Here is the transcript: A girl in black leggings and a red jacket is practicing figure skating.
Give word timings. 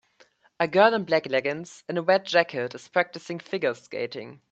A 0.59 0.67
girl 0.67 0.95
in 0.95 1.03
black 1.03 1.27
leggings 1.27 1.83
and 1.87 1.95
a 1.95 2.01
red 2.01 2.25
jacket 2.25 2.73
is 2.73 2.87
practicing 2.87 3.37
figure 3.37 3.75
skating. 3.75 4.39